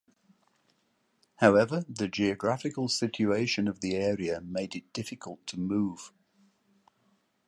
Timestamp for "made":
4.41-4.75